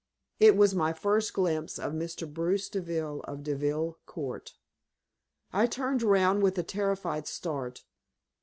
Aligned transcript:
It 0.39 0.57
was 0.57 0.73
my 0.73 0.93
first 0.93 1.31
glimpse 1.31 1.77
of 1.77 1.93
Mr. 1.93 2.27
Bruce 2.27 2.69
Deville 2.69 3.21
of 3.25 3.43
Deville 3.43 3.99
Court. 4.07 4.55
I 5.53 5.67
turned 5.67 6.01
round 6.01 6.41
with 6.41 6.57
a 6.57 6.63
terrified 6.63 7.27
start. 7.27 7.83